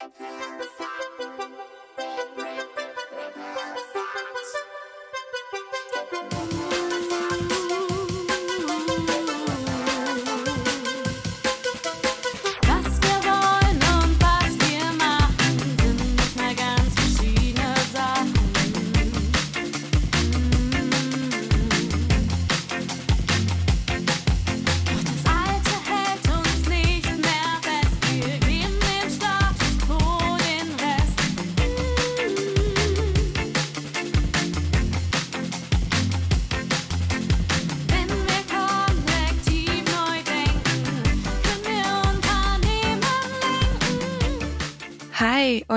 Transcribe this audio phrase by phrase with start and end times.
[0.00, 1.27] Was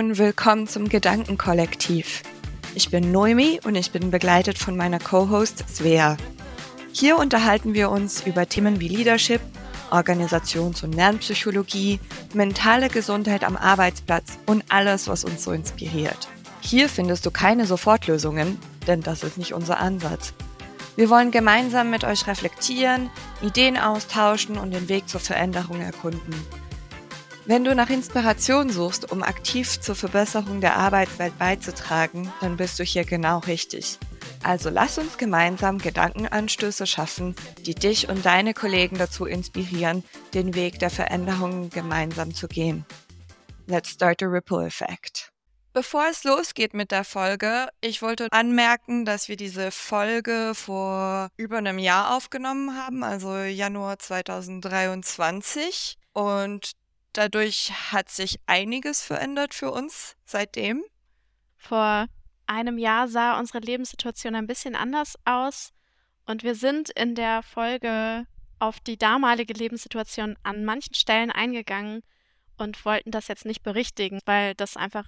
[0.02, 2.24] und willkommen zum Gedankenkollektiv.
[2.74, 6.18] Ich bin Noemi und ich bin begleitet von meiner Co-Host Svea.
[6.92, 9.42] Hier unterhalten wir uns über Themen wie Leadership,
[9.92, 12.00] Organisations- und Lernpsychologie,
[12.34, 16.30] mentale Gesundheit am Arbeitsplatz und alles, was uns so inspiriert.
[16.62, 20.34] Hier findest du keine Sofortlösungen, denn das ist nicht unser Ansatz.
[20.96, 23.12] Wir wollen gemeinsam mit euch reflektieren,
[23.44, 26.34] Ideen austauschen und den Weg zur Veränderung erkunden.
[27.46, 32.84] Wenn du nach Inspiration suchst, um aktiv zur Verbesserung der Arbeitswelt beizutragen, dann bist du
[32.84, 33.98] hier genau richtig.
[34.44, 40.04] Also lass uns gemeinsam Gedankenanstöße schaffen, die dich und deine Kollegen dazu inspirieren,
[40.36, 42.86] den Weg der Veränderungen gemeinsam zu gehen.
[43.66, 45.32] Let's start a ripple effect.
[45.74, 51.58] Bevor es losgeht mit der Folge, ich wollte anmerken, dass wir diese Folge vor über
[51.58, 55.98] einem Jahr aufgenommen haben, also Januar 2023.
[56.14, 56.74] Und
[57.14, 60.84] dadurch hat sich einiges verändert für uns seitdem.
[61.58, 62.08] Vor
[62.48, 65.74] einem Jahr sah unsere Lebenssituation ein bisschen anders aus
[66.26, 68.26] und wir sind in der Folge
[68.60, 72.04] auf die damalige Lebenssituation an manchen Stellen eingegangen
[72.58, 75.06] und wollten das jetzt nicht berichtigen, weil das einfach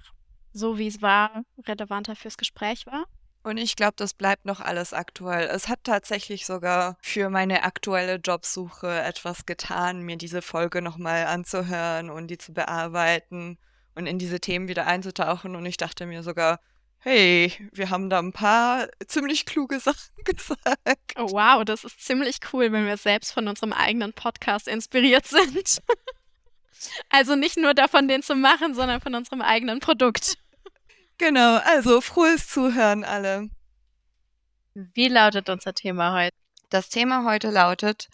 [0.53, 3.05] so, wie es war, relevanter fürs Gespräch war.
[3.43, 5.49] Und ich glaube, das bleibt noch alles aktuell.
[5.49, 12.09] Es hat tatsächlich sogar für meine aktuelle Jobsuche etwas getan, mir diese Folge nochmal anzuhören
[12.09, 13.57] und die zu bearbeiten
[13.95, 15.57] und in diese Themen wieder einzutauchen.
[15.57, 16.61] Und ich dachte mir sogar,
[16.99, 21.13] hey, wir haben da ein paar ziemlich kluge Sachen gesagt.
[21.17, 25.81] Oh wow, das ist ziemlich cool, wenn wir selbst von unserem eigenen Podcast inspiriert sind.
[27.09, 30.37] Also nicht nur davon, den zu machen, sondern von unserem eigenen Produkt.
[31.17, 33.49] Genau, also frohes Zuhören alle.
[34.73, 36.35] Wie lautet unser Thema heute?
[36.69, 38.09] Das Thema heute lautet,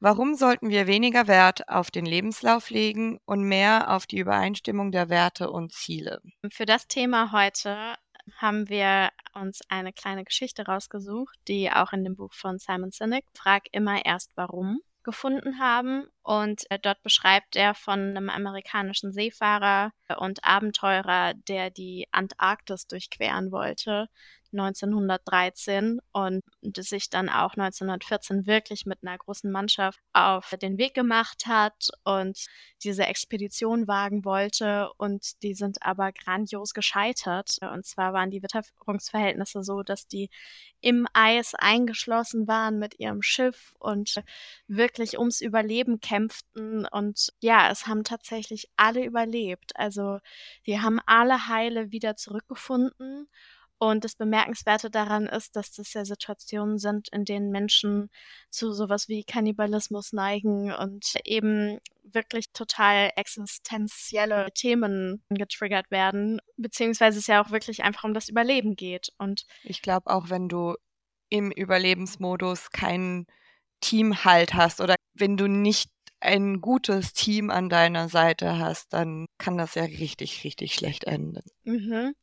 [0.00, 5.10] warum sollten wir weniger Wert auf den Lebenslauf legen und mehr auf die Übereinstimmung der
[5.10, 6.22] Werte und Ziele?
[6.50, 7.96] Für das Thema heute
[8.36, 13.24] haben wir uns eine kleine Geschichte rausgesucht, die auch in dem Buch von Simon Sinek,
[13.34, 16.06] Frag immer erst warum, gefunden haben.
[16.22, 23.50] Und äh, dort beschreibt er von einem amerikanischen Seefahrer und Abenteurer, der die Antarktis durchqueren
[23.50, 24.08] wollte.
[24.52, 26.42] 1913 und
[26.76, 32.46] sich dann auch 1914 wirklich mit einer großen Mannschaft auf den Weg gemacht hat und
[32.82, 37.58] diese Expedition wagen wollte und die sind aber grandios gescheitert.
[37.60, 40.30] Und zwar waren die Witterungsverhältnisse so, dass die
[40.80, 44.22] im Eis eingeschlossen waren mit ihrem Schiff und
[44.68, 49.76] wirklich ums Überleben kämpften und ja, es haben tatsächlich alle überlebt.
[49.76, 50.18] Also
[50.66, 53.28] die haben alle heile wieder zurückgefunden
[53.78, 58.10] und das Bemerkenswerte daran ist, dass das ja Situationen sind, in denen Menschen
[58.50, 67.26] zu sowas wie Kannibalismus neigen und eben wirklich total existenzielle Themen getriggert werden, beziehungsweise es
[67.26, 69.10] ja auch wirklich einfach um das Überleben geht.
[69.18, 70.74] Und Ich glaube, auch wenn du
[71.28, 73.26] im Überlebensmodus keinen
[73.80, 75.90] Teamhalt hast oder wenn du nicht
[76.20, 81.42] ein gutes Team an deiner Seite hast, dann kann das ja richtig, richtig schlecht enden.
[81.64, 82.14] Mhm.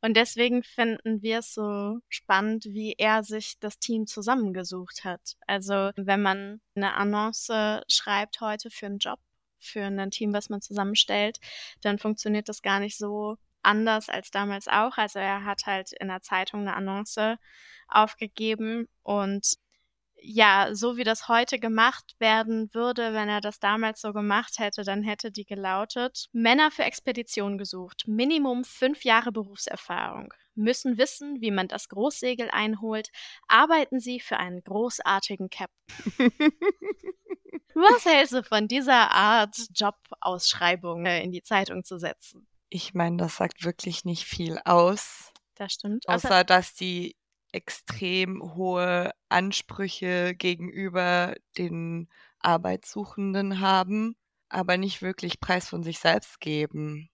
[0.00, 5.36] Und deswegen finden wir es so spannend, wie er sich das Team zusammengesucht hat.
[5.46, 9.18] Also wenn man eine Annonce schreibt heute für einen Job,
[9.58, 11.38] für ein Team, was man zusammenstellt,
[11.80, 14.96] dann funktioniert das gar nicht so anders als damals auch.
[14.98, 17.38] Also er hat halt in der Zeitung eine Annonce
[17.88, 19.56] aufgegeben und
[20.20, 24.82] ja, so wie das heute gemacht werden würde, wenn er das damals so gemacht hätte,
[24.82, 31.50] dann hätte die gelautet, Männer für Expedition gesucht, Minimum fünf Jahre Berufserfahrung, müssen wissen, wie
[31.50, 33.10] man das Großsegel einholt,
[33.46, 35.72] arbeiten sie für einen großartigen Captain.
[37.74, 42.46] Was hältst du von dieser Art Jobausschreibung äh, in die Zeitung zu setzen?
[42.70, 46.08] Ich meine, das sagt wirklich nicht viel aus, Das stimmt.
[46.08, 47.14] außer dass die
[47.52, 52.08] extrem hohe Ansprüche gegenüber den
[52.40, 54.16] Arbeitssuchenden haben,
[54.48, 57.10] aber nicht wirklich Preis von sich selbst geben.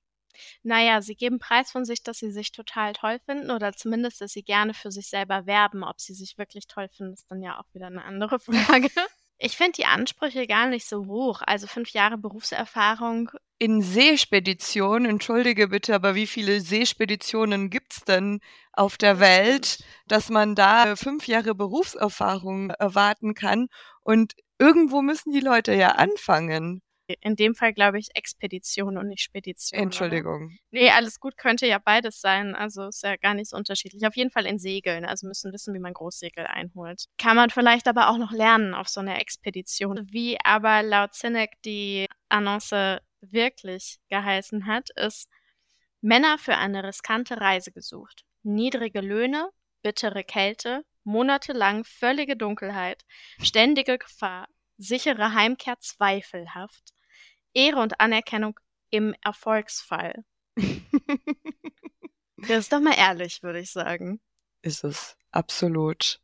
[0.62, 4.32] Naja, sie geben Preis von sich, dass sie sich total toll finden oder zumindest, dass
[4.32, 5.84] sie gerne für sich selber werben.
[5.84, 8.38] Ob sie sich wirklich toll finden, ist dann ja auch wieder eine andere
[8.78, 8.90] Frage.
[9.38, 11.42] Ich finde die Ansprüche gar nicht so hoch.
[11.46, 13.30] Also fünf Jahre Berufserfahrung.
[13.58, 18.40] In Seespeditionen, entschuldige bitte, aber wie viele Seespeditionen gibt's denn
[18.72, 23.68] auf der Welt, dass man da fünf Jahre Berufserfahrung erwarten kann?
[24.02, 26.82] Und irgendwo müssen die Leute ja anfangen.
[27.20, 29.78] In dem Fall glaube ich Expedition und nicht Spedition.
[29.78, 29.82] oder?
[29.84, 30.56] Entschuldigung.
[30.70, 32.54] Nee, alles gut, könnte ja beides sein.
[32.54, 34.06] Also ist ja gar nicht so unterschiedlich.
[34.06, 35.04] Auf jeden Fall in Segeln.
[35.04, 37.04] Also müssen wissen, wie man Großsegel einholt.
[37.18, 40.08] Kann man vielleicht aber auch noch lernen auf so einer Expedition.
[40.10, 45.28] Wie aber laut Sinek die Annonce wirklich geheißen hat, ist
[46.00, 48.24] Männer für eine riskante Reise gesucht.
[48.42, 49.48] Niedrige Löhne,
[49.82, 53.04] bittere Kälte, monatelang völlige Dunkelheit,
[53.40, 54.46] ständige Gefahr,
[54.76, 56.93] sichere Heimkehr zweifelhaft,
[57.54, 58.58] Ehre und Anerkennung
[58.90, 60.24] im Erfolgsfall.
[62.36, 64.20] Das ist doch mal ehrlich, würde ich sagen.
[64.60, 65.16] Ist es.
[65.30, 66.20] Absolut.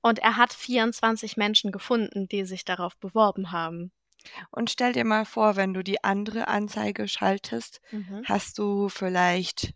[0.00, 3.92] Und er hat 24 Menschen gefunden, die sich darauf beworben haben.
[4.50, 8.22] Und stell dir mal vor, wenn du die andere Anzeige schaltest, Mhm.
[8.24, 9.74] hast du vielleicht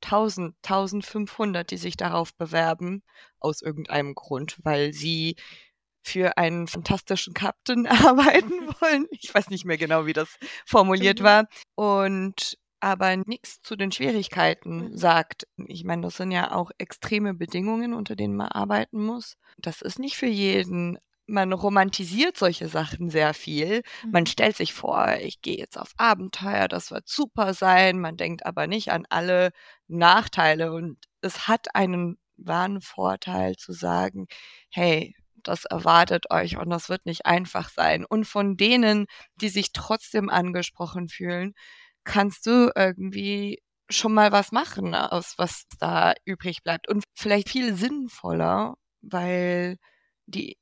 [0.00, 3.02] 1000, 1500, die sich darauf bewerben,
[3.38, 5.36] aus irgendeinem Grund, weil sie
[6.02, 8.50] für einen fantastischen Captain arbeiten
[8.80, 9.06] wollen.
[9.10, 10.36] Ich weiß nicht mehr genau, wie das
[10.66, 11.24] formuliert Mhm.
[11.24, 11.44] war.
[11.74, 14.96] Und aber nichts zu den Schwierigkeiten Mhm.
[14.96, 15.46] sagt.
[15.66, 19.36] Ich meine, das sind ja auch extreme Bedingungen, unter denen man arbeiten muss.
[19.58, 20.98] Das ist nicht für jeden.
[21.26, 23.82] Man romantisiert solche Sachen sehr viel.
[24.10, 24.26] Man Mhm.
[24.26, 28.00] stellt sich vor, ich gehe jetzt auf Abenteuer, das wird super sein.
[28.00, 29.50] Man denkt aber nicht an alle
[29.86, 30.72] Nachteile.
[30.72, 34.26] Und es hat einen wahren Vorteil zu sagen,
[34.70, 35.14] hey,
[35.44, 38.04] das erwartet euch und das wird nicht einfach sein.
[38.04, 39.06] Und von denen,
[39.36, 41.54] die sich trotzdem angesprochen fühlen,
[42.04, 46.88] kannst du irgendwie schon mal was machen, aus was da übrig bleibt.
[46.88, 49.76] Und vielleicht viel sinnvoller, weil
[50.26, 50.56] die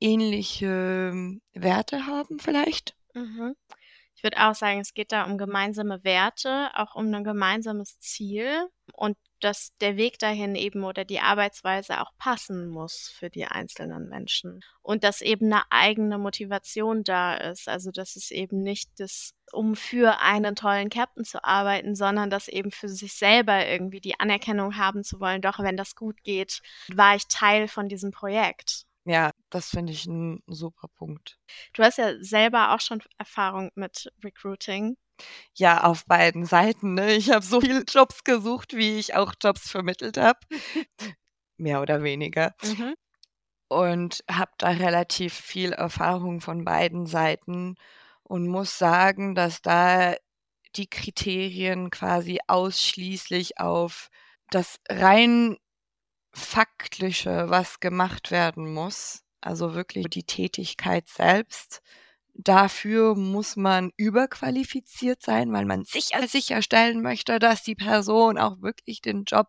[0.00, 1.12] ähnliche
[1.52, 2.94] Werte haben vielleicht.
[3.14, 3.54] Mhm.
[4.16, 8.68] Ich würde auch sagen, es geht da um gemeinsame Werte, auch um ein gemeinsames Ziel
[8.92, 14.08] und dass der Weg dahin eben oder die Arbeitsweise auch passen muss für die einzelnen
[14.08, 17.68] Menschen und dass eben eine eigene Motivation da ist.
[17.68, 22.48] Also dass es eben nicht das, um für einen tollen Captain zu arbeiten, sondern dass
[22.48, 26.60] eben für sich selber irgendwie die Anerkennung haben zu wollen, doch wenn das gut geht,
[26.92, 28.86] war ich Teil von diesem Projekt.
[29.04, 31.38] Ja, das finde ich ein super Punkt.
[31.72, 34.96] Du hast ja selber auch schon Erfahrung mit Recruiting.
[35.54, 36.94] Ja, auf beiden Seiten.
[36.94, 37.12] Ne?
[37.14, 40.38] Ich habe so viele Jobs gesucht, wie ich auch Jobs vermittelt habe.
[41.56, 42.54] Mehr oder weniger.
[42.62, 42.94] Mhm.
[43.68, 47.76] Und habe da relativ viel Erfahrung von beiden Seiten
[48.22, 50.14] und muss sagen, dass da
[50.76, 54.08] die Kriterien quasi ausschließlich auf
[54.50, 55.56] das rein
[56.32, 61.82] faktliche, was gemacht werden muss, also wirklich die Tätigkeit selbst.
[62.44, 69.00] Dafür muss man überqualifiziert sein, weil man sicher sicherstellen möchte, dass die Person auch wirklich
[69.02, 69.48] den Job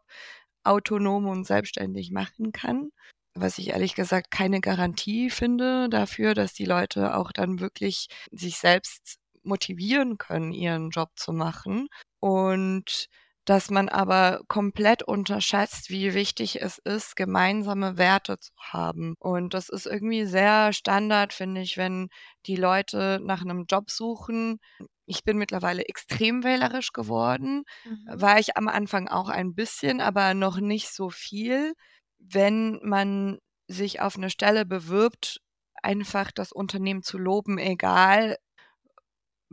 [0.63, 2.91] autonom und selbstständig machen kann.
[3.35, 8.57] Was ich ehrlich gesagt keine Garantie finde dafür, dass die Leute auch dann wirklich sich
[8.57, 11.88] selbst motivieren können, ihren Job zu machen.
[12.19, 13.07] Und
[13.45, 19.15] dass man aber komplett unterschätzt, wie wichtig es ist, gemeinsame Werte zu haben.
[19.19, 22.10] Und das ist irgendwie sehr Standard, finde ich, wenn
[22.45, 24.60] die Leute nach einem Job suchen.
[25.05, 28.05] Ich bin mittlerweile extrem wählerisch geworden, Mhm.
[28.21, 31.74] war ich am Anfang auch ein bisschen, aber noch nicht so viel.
[32.19, 35.39] Wenn man sich auf eine Stelle bewirbt,
[35.81, 38.38] einfach das Unternehmen zu loben, egal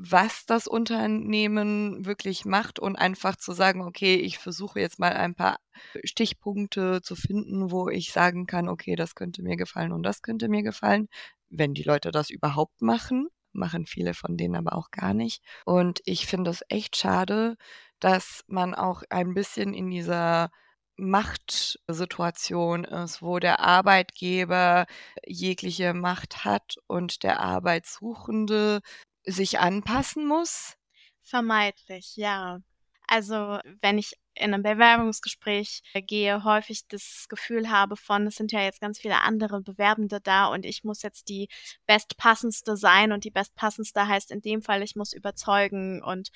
[0.00, 5.34] was das Unternehmen wirklich macht und einfach zu sagen, okay, ich versuche jetzt mal ein
[5.34, 5.58] paar
[6.04, 10.48] Stichpunkte zu finden, wo ich sagen kann, okay, das könnte mir gefallen und das könnte
[10.48, 11.08] mir gefallen.
[11.50, 15.42] Wenn die Leute das überhaupt machen, machen viele von denen aber auch gar nicht.
[15.64, 17.56] Und ich finde es echt schade,
[17.98, 20.50] dass man auch ein bisschen in dieser
[20.96, 24.86] Machtsituation ist, wo der Arbeitgeber
[25.26, 28.80] jegliche Macht hat und der Arbeitssuchende
[29.28, 30.76] sich anpassen muss.
[31.22, 32.60] Vermeidlich, ja.
[33.06, 38.62] Also, wenn ich in ein Bewerbungsgespräch gehe, häufig das Gefühl habe von, es sind ja
[38.62, 41.48] jetzt ganz viele andere Bewerbende da und ich muss jetzt die
[41.86, 46.30] bestpassendste sein und die bestpassendste heißt in dem Fall, ich muss überzeugen und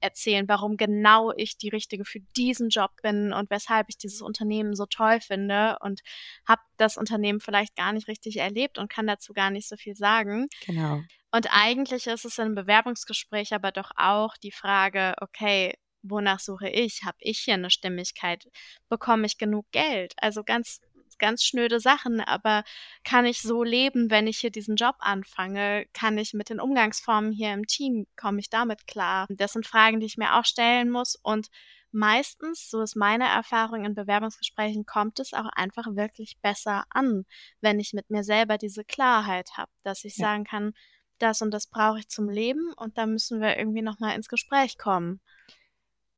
[0.00, 4.74] erzählen, warum genau ich die richtige für diesen Job bin und weshalb ich dieses Unternehmen
[4.74, 6.00] so toll finde und
[6.46, 9.96] habe das Unternehmen vielleicht gar nicht richtig erlebt und kann dazu gar nicht so viel
[9.96, 10.48] sagen.
[10.64, 11.00] Genau.
[11.30, 15.74] Und eigentlich ist es in einem Bewerbungsgespräch aber doch auch die Frage, okay,
[16.10, 17.04] wonach suche ich?
[17.04, 18.44] Habe ich hier eine Stimmigkeit?
[18.88, 20.14] Bekomme ich genug Geld?
[20.18, 20.80] Also ganz
[21.18, 22.62] ganz schnöde Sachen, aber
[23.04, 25.86] kann ich so leben, wenn ich hier diesen Job anfange?
[25.92, 29.26] Kann ich mit den Umgangsformen hier im Team, komme ich damit klar?
[29.28, 31.48] Das sind Fragen, die ich mir auch stellen muss und
[31.90, 37.24] meistens, so ist meine Erfahrung in Bewerbungsgesprächen, kommt es auch einfach wirklich besser an,
[37.60, 40.26] wenn ich mit mir selber diese Klarheit habe, dass ich Ja.
[40.26, 40.72] sagen kann,
[41.18, 44.78] das und das brauche ich zum Leben und da müssen wir irgendwie nochmal ins Gespräch
[44.78, 45.20] kommen.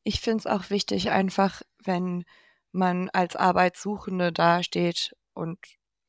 [0.07, 2.25] Ich finde es auch wichtig, einfach, wenn
[2.73, 5.59] man als Arbeitssuchende dasteht und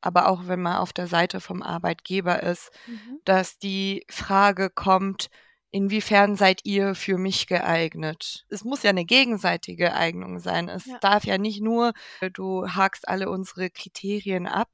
[0.00, 3.22] aber auch wenn man auf der Seite vom Arbeitgeber ist, Mhm.
[3.24, 5.28] dass die Frage kommt,
[5.70, 8.46] inwiefern seid ihr für mich geeignet?
[8.48, 10.68] Es muss ja eine gegenseitige Eignung sein.
[10.68, 11.00] Es Ja.
[11.00, 11.92] darf ja nicht nur,
[12.32, 14.70] du hakst alle unsere Kriterien ab,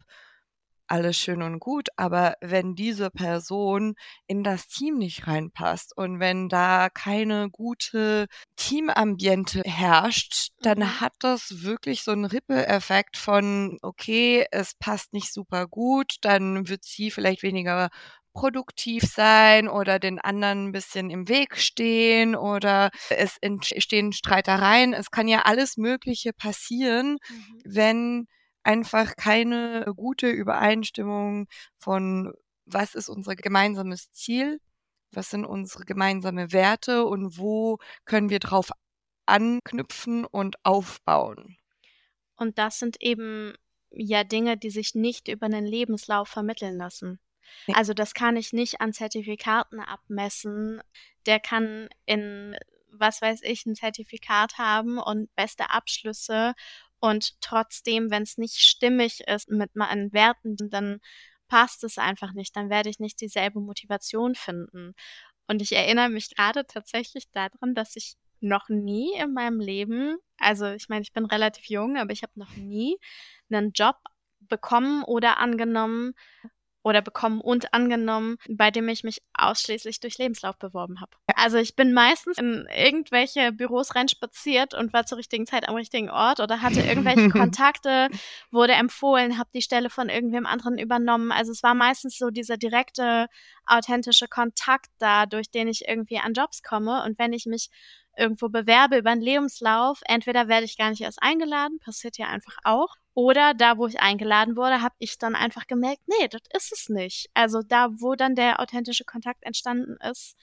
[0.88, 3.94] alles schön und gut, aber wenn diese Person
[4.26, 8.26] in das Team nicht reinpasst und wenn da keine gute
[8.56, 11.00] Teamambiente herrscht, dann Mhm.
[11.00, 16.84] hat das wirklich so einen Ripple-Effekt von, okay, es passt nicht super gut, dann wird
[16.84, 17.88] sie vielleicht weniger
[18.32, 24.92] produktiv sein oder den anderen ein bisschen im Weg stehen oder es entstehen Streitereien.
[24.94, 27.62] Es kann ja alles Mögliche passieren, Mhm.
[27.64, 28.26] wenn
[28.68, 31.48] einfach keine gute Übereinstimmung
[31.78, 32.34] von
[32.66, 34.60] was ist unser gemeinsames Ziel,
[35.10, 38.70] was sind unsere gemeinsame Werte und wo können wir drauf
[39.24, 41.56] anknüpfen und aufbauen.
[42.36, 43.54] Und das sind eben
[43.90, 47.20] ja Dinge, die sich nicht über einen Lebenslauf vermitteln lassen.
[47.68, 47.74] Ne.
[47.74, 50.82] Also das kann ich nicht an Zertifikaten abmessen.
[51.24, 52.54] Der kann in,
[52.92, 56.54] was weiß ich, ein Zertifikat haben und beste Abschlüsse
[57.00, 61.00] und trotzdem, wenn es nicht stimmig ist mit meinen Werten, dann
[61.48, 62.56] passt es einfach nicht.
[62.56, 64.94] Dann werde ich nicht dieselbe Motivation finden.
[65.46, 70.66] Und ich erinnere mich gerade tatsächlich daran, dass ich noch nie in meinem Leben, also
[70.66, 72.98] ich meine, ich bin relativ jung, aber ich habe noch nie
[73.50, 73.96] einen Job
[74.40, 76.14] bekommen oder angenommen
[76.88, 81.12] oder bekommen und angenommen, bei dem ich mich ausschließlich durch Lebenslauf beworben habe.
[81.36, 86.10] Also ich bin meistens in irgendwelche Büros reinspaziert und war zur richtigen Zeit am richtigen
[86.10, 88.08] Ort oder hatte irgendwelche Kontakte,
[88.50, 91.30] wurde empfohlen, habe die Stelle von irgendwem anderen übernommen.
[91.30, 93.28] Also es war meistens so dieser direkte,
[93.66, 97.04] authentische Kontakt da, durch den ich irgendwie an Jobs komme.
[97.04, 97.68] Und wenn ich mich
[98.16, 102.58] irgendwo bewerbe über einen Lebenslauf, entweder werde ich gar nicht erst eingeladen, passiert ja einfach
[102.64, 106.72] auch, oder da, wo ich eingeladen wurde, habe ich dann einfach gemerkt, nee, das ist
[106.72, 107.28] es nicht.
[107.34, 110.36] Also da, wo dann der authentische Kontakt entstanden ist,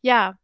[0.00, 0.38] ja,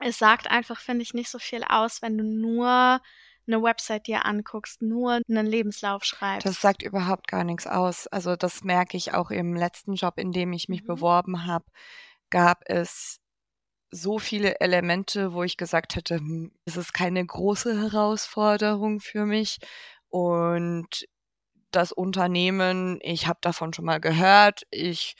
[0.00, 3.00] es sagt einfach, finde ich, nicht so viel aus, wenn du nur
[3.46, 6.44] eine Website dir anguckst, nur einen Lebenslauf schreibst.
[6.46, 8.06] Das sagt überhaupt gar nichts aus.
[8.08, 10.88] Also das merke ich auch im letzten Job, in dem ich mich Mhm.
[10.88, 11.64] beworben habe,
[12.28, 13.18] gab es
[13.90, 19.56] so viele Elemente, wo ich gesagt hätte, hm, es ist keine große Herausforderung für mich.
[20.08, 21.06] Und
[21.76, 24.62] das Unternehmen, ich habe davon schon mal gehört.
[24.70, 25.14] Ich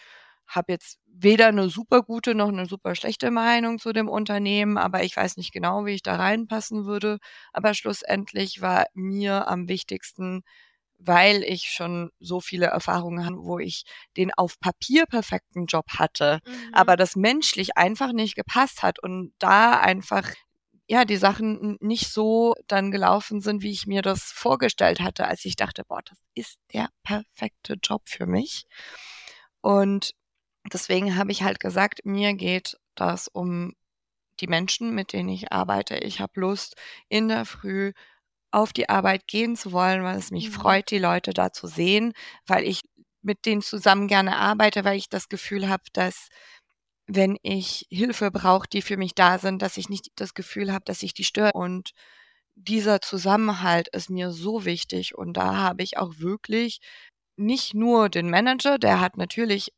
[0.46, 5.02] habe jetzt weder eine super gute noch eine super schlechte Meinung zu dem Unternehmen, aber
[5.04, 7.18] ich weiß nicht genau, wie ich da reinpassen würde.
[7.52, 10.42] Aber schlussendlich war mir am wichtigsten,
[10.98, 13.84] weil ich schon so viele Erfahrungen habe, wo ich
[14.16, 16.70] den auf Papier perfekten Job hatte, Mhm.
[16.72, 20.30] aber das menschlich einfach nicht gepasst hat und da einfach
[20.88, 25.44] ja, die Sachen nicht so dann gelaufen sind, wie ich mir das vorgestellt hatte, als
[25.44, 28.66] ich dachte, boah, das ist der perfekte Job für mich.
[29.60, 30.12] Und
[30.72, 33.74] deswegen habe ich halt gesagt, mir geht das um
[34.40, 35.96] die Menschen, mit denen ich arbeite.
[35.98, 36.76] Ich habe Lust,
[37.08, 37.92] in der Früh
[38.52, 40.54] auf die Arbeit gehen zu wollen, weil es mich Mhm.
[40.54, 42.12] freut, die Leute da zu sehen,
[42.46, 42.82] weil ich
[43.22, 46.28] mit denen zusammen gerne arbeite, weil ich das Gefühl habe, dass
[47.06, 50.84] wenn ich Hilfe brauche, die für mich da sind, dass ich nicht das Gefühl habe,
[50.84, 51.52] dass ich die störe.
[51.52, 51.92] Und
[52.54, 55.16] dieser Zusammenhalt ist mir so wichtig.
[55.16, 56.80] Und da habe ich auch wirklich
[57.36, 59.72] nicht nur den Manager, der hat natürlich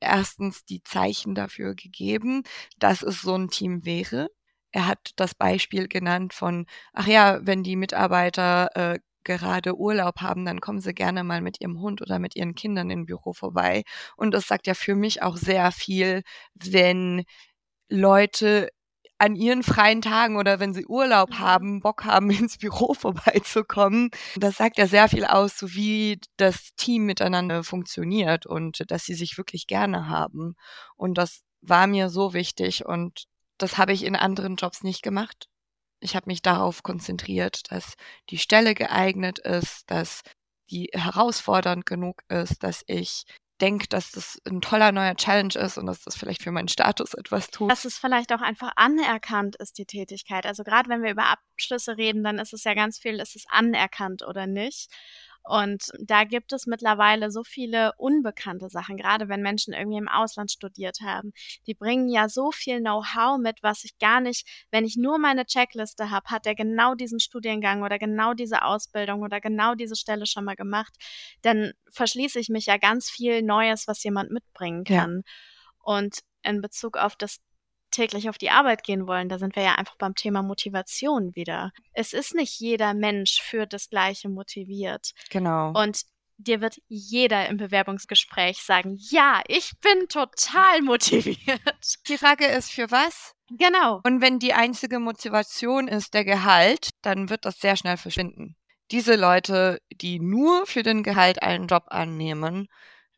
[0.00, 2.42] erstens die Zeichen dafür gegeben,
[2.78, 4.28] dass es so ein Team wäre.
[4.72, 10.44] Er hat das Beispiel genannt von, ach ja, wenn die Mitarbeiter äh, gerade Urlaub haben,
[10.44, 13.84] dann kommen sie gerne mal mit ihrem Hund oder mit ihren Kindern im Büro vorbei.
[14.16, 16.22] Und das sagt ja für mich auch sehr viel,
[16.54, 17.24] wenn
[17.88, 18.70] Leute
[19.18, 21.38] an ihren freien Tagen oder wenn sie Urlaub Mhm.
[21.40, 24.10] haben, Bock haben, ins Büro vorbeizukommen.
[24.36, 29.14] Das sagt ja sehr viel aus, so wie das Team miteinander funktioniert und dass sie
[29.14, 30.54] sich wirklich gerne haben.
[30.96, 33.24] Und das war mir so wichtig und
[33.58, 35.48] das habe ich in anderen Jobs nicht gemacht.
[36.00, 37.94] Ich habe mich darauf konzentriert, dass
[38.30, 40.22] die Stelle geeignet ist, dass
[40.70, 43.24] die herausfordernd genug ist, dass ich
[43.60, 47.14] denke, dass das ein toller neuer Challenge ist und dass das vielleicht für meinen Status
[47.14, 47.70] etwas tut.
[47.70, 50.46] Dass es vielleicht auch einfach anerkannt ist, die Tätigkeit.
[50.46, 53.44] Also gerade wenn wir über Abschlüsse reden, dann ist es ja ganz viel, ist es
[53.48, 54.90] anerkannt oder nicht.
[55.48, 60.50] Und da gibt es mittlerweile so viele unbekannte Sachen, gerade wenn Menschen irgendwie im Ausland
[60.50, 61.32] studiert haben.
[61.66, 65.46] Die bringen ja so viel Know-how mit, was ich gar nicht, wenn ich nur meine
[65.46, 70.26] Checkliste habe, hat er genau diesen Studiengang oder genau diese Ausbildung oder genau diese Stelle
[70.26, 70.94] schon mal gemacht,
[71.42, 75.00] dann verschließe ich mich ja ganz viel Neues, was jemand mitbringen Ja.
[75.00, 75.22] kann.
[75.82, 77.38] Und in Bezug auf das
[77.90, 81.72] täglich auf die Arbeit gehen wollen, da sind wir ja einfach beim Thema Motivation wieder.
[81.92, 85.12] Es ist nicht jeder Mensch für das Gleiche motiviert.
[85.30, 85.72] Genau.
[85.72, 86.02] Und
[86.38, 91.60] dir wird jeder im Bewerbungsgespräch sagen, ja, ich bin total motiviert.
[92.08, 93.34] die Frage ist, für was?
[93.50, 94.00] Genau.
[94.04, 98.56] Und wenn die einzige Motivation ist der Gehalt, dann wird das sehr schnell verschwinden.
[98.90, 102.68] Diese Leute, die nur für den Gehalt einen Job annehmen,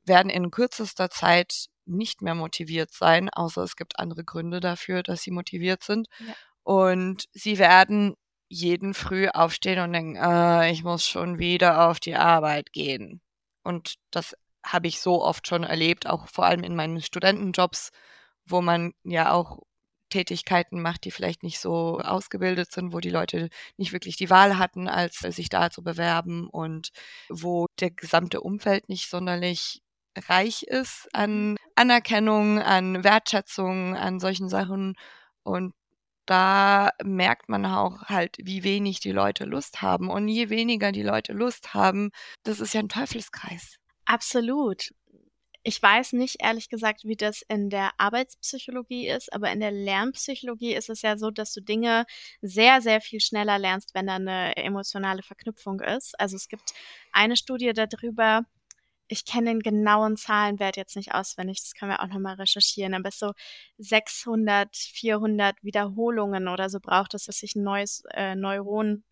[0.04, 5.22] werden in kürzester Zeit nicht mehr motiviert sein, außer es gibt andere Gründe dafür, dass
[5.22, 6.08] sie motiviert sind.
[6.18, 6.34] Ja.
[6.62, 8.14] Und sie werden
[8.48, 13.20] jeden früh aufstehen und denken, äh, ich muss schon wieder auf die Arbeit gehen.
[13.62, 17.90] Und das habe ich so oft schon erlebt, auch vor allem in meinen Studentenjobs,
[18.44, 19.60] wo man ja auch
[20.10, 24.58] Tätigkeiten macht, die vielleicht nicht so ausgebildet sind, wo die Leute nicht wirklich die Wahl
[24.58, 26.90] hatten, als sich da zu bewerben und
[27.28, 29.82] wo der gesamte Umfeld nicht sonderlich
[30.16, 34.94] reich ist an Anerkennung, an Wertschätzung, an solchen Sachen.
[35.42, 35.72] Und
[36.26, 40.08] da merkt man auch halt, wie wenig die Leute Lust haben.
[40.10, 42.10] Und je weniger die Leute Lust haben,
[42.44, 43.76] das ist ja ein Teufelskreis.
[44.04, 44.90] Absolut.
[45.62, 50.72] Ich weiß nicht, ehrlich gesagt, wie das in der Arbeitspsychologie ist, aber in der Lernpsychologie
[50.74, 52.06] ist es ja so, dass du Dinge
[52.40, 56.18] sehr, sehr viel schneller lernst, wenn da eine emotionale Verknüpfung ist.
[56.18, 56.72] Also es gibt
[57.12, 58.46] eine Studie darüber,
[59.10, 63.10] ich kenne den genauen Zahlenwert jetzt nicht auswendig, das können wir auch nochmal recherchieren, aber
[63.10, 63.32] so
[63.78, 69.02] 600, 400 Wiederholungen oder so braucht es, dass sich ein neues äh, Neuron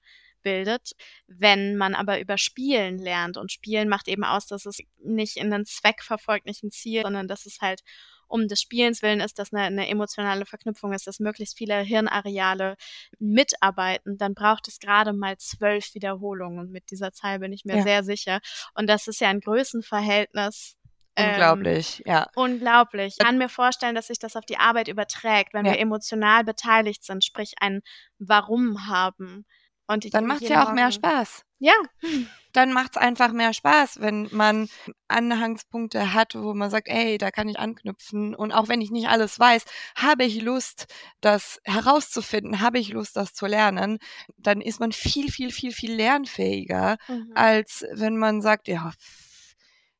[0.42, 0.92] bildet.
[1.26, 5.52] Wenn man aber über Spielen lernt und Spielen macht eben aus, dass es nicht in
[5.52, 7.82] einen Zweck verfolgt, nicht ein Ziel, sondern dass es halt
[8.28, 12.76] um des Spielens willen ist, dass eine, eine emotionale Verknüpfung ist, dass möglichst viele Hirnareale
[13.18, 16.58] mitarbeiten, dann braucht es gerade mal zwölf Wiederholungen.
[16.58, 17.82] Und mit dieser Zahl bin ich mir Ja.
[17.82, 18.40] sehr sicher.
[18.74, 20.74] Und das ist ja ein Größenverhältnis.
[21.16, 22.28] ähm, Unglaublich, ja.
[22.36, 23.16] Unglaublich.
[23.18, 25.72] Ich kann mir vorstellen, dass sich das auf die Arbeit überträgt, wenn Ja.
[25.72, 27.80] wir emotional beteiligt sind, sprich ein
[28.20, 29.44] Warum haben.
[29.88, 31.42] Und ich- Dann macht es ja auch mehr Morgen- Spaß.
[31.60, 31.72] Ja,
[32.52, 34.68] Dann macht es einfach mehr Spaß, wenn man
[35.08, 38.34] Anhangspunkte hat, wo man sagt, ey, da kann ich anknüpfen.
[38.34, 39.64] Und auch wenn ich nicht alles weiß,
[39.96, 40.86] habe ich Lust,
[41.20, 43.98] das herauszufinden, habe ich Lust, das zu lernen,
[44.36, 47.32] dann ist man viel, viel, viel, viel lernfähiger, Mhm.
[47.34, 48.92] als wenn man sagt, ja,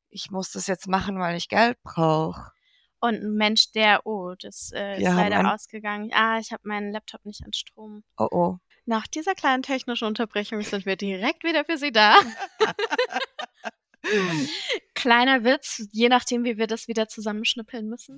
[0.08, 2.52] ich muss das jetzt machen, weil ich Geld brauche.
[3.00, 6.10] Und ein Mensch, der, oh, das äh, ist haben leider ein- ausgegangen.
[6.12, 8.02] Ah, ich habe meinen Laptop nicht an Strom.
[8.16, 8.58] Oh oh.
[8.88, 12.16] Nach dieser kleinen technischen Unterbrechung sind wir direkt wieder für Sie da.
[14.94, 18.16] Kleiner Witz, je nachdem, wie wir das wieder zusammenschnippeln müssen.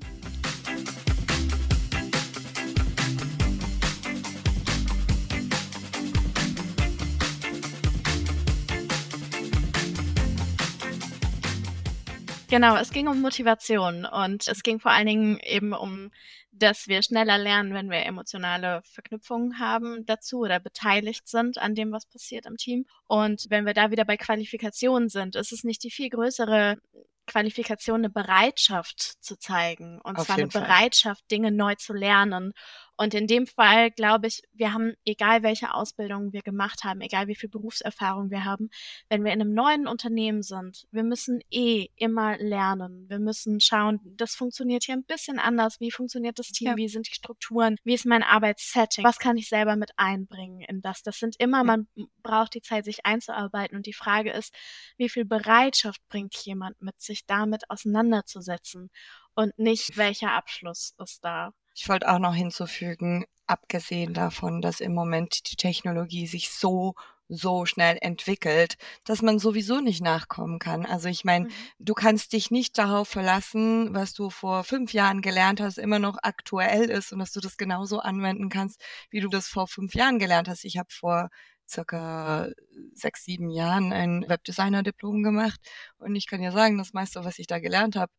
[12.51, 16.11] Genau, es ging um Motivation und es ging vor allen Dingen eben um,
[16.51, 21.93] dass wir schneller lernen, wenn wir emotionale Verknüpfungen haben dazu oder beteiligt sind an dem,
[21.93, 22.87] was passiert im Team.
[23.07, 26.79] Und wenn wir da wieder bei Qualifikationen sind, ist es nicht die viel größere
[27.27, 30.01] Qualifikation, eine Bereitschaft zu zeigen.
[30.01, 30.63] Und Auf zwar eine Fall.
[30.63, 32.53] Bereitschaft, Dinge neu zu lernen.
[33.01, 37.29] Und in dem Fall glaube ich, wir haben, egal welche Ausbildung wir gemacht haben, egal
[37.29, 38.69] wie viel Berufserfahrung wir haben,
[39.09, 43.09] wenn wir in einem neuen Unternehmen sind, wir müssen eh immer lernen.
[43.09, 45.81] Wir müssen schauen, das funktioniert hier ein bisschen anders.
[45.81, 46.69] Wie funktioniert das Team?
[46.69, 46.77] Ja.
[46.77, 47.79] Wie sind die Strukturen?
[47.85, 49.03] Wie ist mein Arbeitssetting?
[49.03, 51.03] Was kann ich selber mit einbringen in das?
[51.03, 51.89] Das sind immer, man
[52.23, 53.79] braucht die Zeit, sich einzuarbeiten.
[53.79, 54.55] Und die Frage ist,
[54.99, 58.91] wie viel Bereitschaft bringt jemand mit, sich damit auseinanderzusetzen?
[59.35, 61.55] Und nicht, welcher Abschluss ist da?
[61.75, 66.95] Ich wollte auch noch hinzufügen, abgesehen davon, dass im Moment die Technologie sich so,
[67.29, 70.85] so schnell entwickelt, dass man sowieso nicht nachkommen kann.
[70.85, 71.51] Also ich meine, Mhm.
[71.79, 76.19] du kannst dich nicht darauf verlassen, was du vor fünf Jahren gelernt hast, immer noch
[76.23, 78.81] aktuell ist und dass du das genauso anwenden kannst,
[79.11, 80.65] wie du das vor fünf Jahren gelernt hast.
[80.65, 81.31] Ich habe vor
[81.69, 82.49] circa
[82.95, 85.61] sechs, sieben Jahren ein Webdesigner-Diplom gemacht
[85.99, 88.13] und ich kann ja sagen, das meiste, was ich da gelernt habe,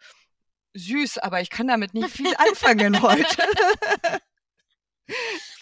[0.74, 3.26] süß, aber ich kann damit nicht viel anfangen heute.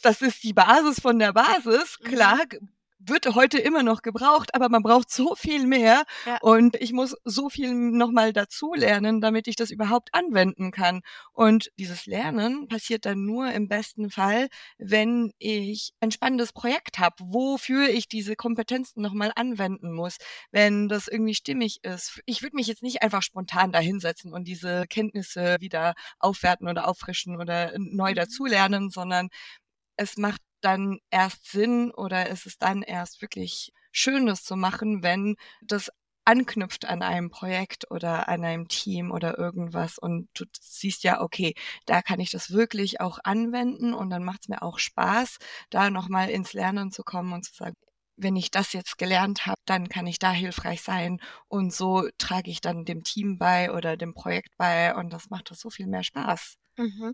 [0.03, 1.97] Das ist die Basis von der Basis.
[2.01, 2.07] Mhm.
[2.07, 2.59] Klar g-
[2.99, 6.37] wird heute immer noch gebraucht, aber man braucht so viel mehr Ja.
[6.41, 11.01] und ich muss so viel nochmal dazulernen, damit ich das überhaupt anwenden kann.
[11.33, 17.15] Und dieses Lernen passiert dann nur im besten Fall, wenn ich ein spannendes Projekt habe,
[17.19, 20.17] wofür ich diese Kompetenzen nochmal anwenden muss,
[20.51, 22.19] wenn das irgendwie stimmig ist.
[22.25, 27.39] Ich würde mich jetzt nicht einfach spontan dahinsetzen und diese Kenntnisse wieder aufwerten oder auffrischen
[27.39, 28.15] oder neu Mhm.
[28.15, 29.29] dazulernen, sondern
[29.97, 35.03] es macht dann erst Sinn oder es ist dann erst wirklich schön, das zu machen,
[35.03, 35.91] wenn das
[36.25, 41.55] anknüpft an einem Projekt oder an einem Team oder irgendwas und du siehst ja, okay,
[41.85, 45.37] da kann ich das wirklich auch anwenden und dann macht es mir auch Spaß,
[45.71, 47.75] da nochmal ins Lernen zu kommen und zu sagen,
[48.15, 52.51] wenn ich das jetzt gelernt habe, dann kann ich da hilfreich sein und so trage
[52.51, 55.87] ich dann dem Team bei oder dem Projekt bei und das macht das so viel
[55.87, 56.57] mehr Spaß.
[56.77, 57.13] Mhm.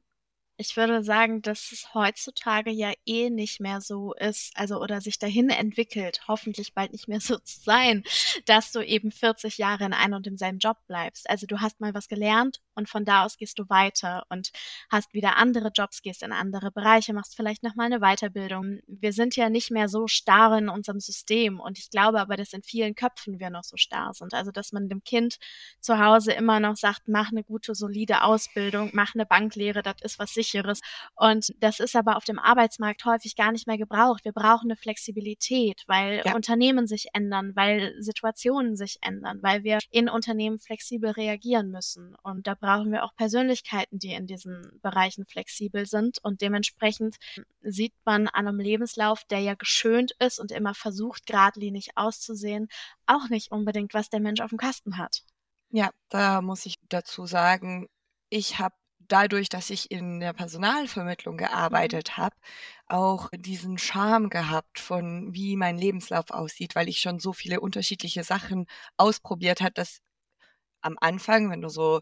[0.58, 5.20] Ich würde sagen, dass es heutzutage ja eh nicht mehr so ist, also oder sich
[5.20, 8.04] dahin entwickelt, hoffentlich bald nicht mehr so zu sein,
[8.46, 11.30] dass du eben 40 Jahre in einem und demselben Job bleibst.
[11.30, 14.52] Also du hast mal was gelernt und von da aus gehst du weiter und
[14.90, 18.80] hast wieder andere Jobs, gehst in andere Bereiche, machst vielleicht nochmal eine Weiterbildung.
[18.88, 22.54] Wir sind ja nicht mehr so starr in unserem System und ich glaube aber, dass
[22.54, 24.34] in vielen Köpfen wir noch so starr sind.
[24.34, 25.38] Also dass man dem Kind
[25.82, 30.18] zu Hause immer noch sagt, mach eine gute, solide Ausbildung, mach eine Banklehre, das ist
[30.18, 30.82] was sicheres.
[31.16, 34.26] Und das ist aber auf dem Arbeitsmarkt häufig gar nicht mehr gebraucht.
[34.26, 36.36] Wir brauchen eine Flexibilität, weil Ja.
[36.36, 42.16] Unternehmen sich ändern, weil Situationen sich ändern, weil wir in Unternehmen flexibel reagieren müssen.
[42.24, 46.20] Und da brauchen wir auch Persönlichkeiten, die in diesen Bereichen flexibel sind.
[46.24, 47.18] Und dementsprechend
[47.62, 52.68] sieht man an einem Lebenslauf, der ja geschönt ist und immer versucht, geradlinig auszusehen,
[53.06, 55.24] auch nicht unbedingt, was der Mensch auf dem Kasten hat.
[55.72, 57.88] Ja, da muss ich dazu sagen,
[58.30, 58.76] ich habe
[59.08, 62.36] dadurch, dass ich in der Personalvermittlung gearbeitet habe,
[62.88, 68.24] auch diesen Charme gehabt von, wie mein Lebenslauf aussieht, weil ich schon so viele unterschiedliche
[68.24, 70.00] Sachen ausprobiert habe, dass
[70.82, 72.02] am Anfang, wenn du so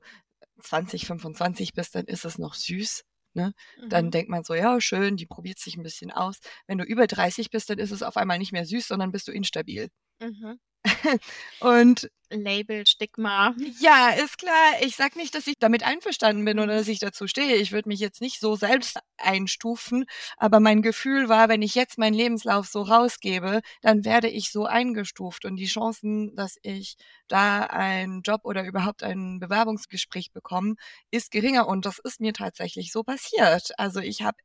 [0.62, 3.04] 20, 25 bist, dann ist es noch süß.
[3.34, 3.54] Ne?
[3.90, 4.12] Dann Mhm.
[4.12, 6.40] denkt man so, ja, schön, die probiert sich ein bisschen aus.
[6.68, 9.28] Wenn du über 30 bist, dann ist es auf einmal nicht mehr süß, sondern bist
[9.28, 9.90] du instabil.
[10.20, 10.60] Mhm.
[11.60, 13.54] Und Label, Stigma.
[13.80, 14.54] ja, ist klar.
[14.82, 17.56] Ich sag nicht, dass ich damit einverstanden bin oder dass ich dazu stehe.
[17.58, 20.06] Ich würde mich jetzt nicht so selbst einstufen,
[20.38, 24.66] aber mein Gefühl war, wenn ich jetzt meinen Lebenslauf so rausgebe, dann werde ich so
[24.66, 26.96] eingestuft und die Chancen, dass ich
[27.28, 30.74] da einen Job oder überhaupt ein Bewerbungsgespräch bekomme,
[31.12, 33.72] ist geringer und das ist mir tatsächlich so passiert.
[33.78, 34.38] Also ich habe